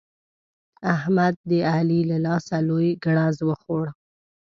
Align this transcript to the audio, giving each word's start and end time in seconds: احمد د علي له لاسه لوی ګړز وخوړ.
احمد 0.95 1.33
د 1.49 1.51
علي 1.73 2.01
له 2.11 2.17
لاسه 2.25 2.57
لوی 2.67 2.89
ګړز 3.03 3.35
وخوړ. 3.47 3.85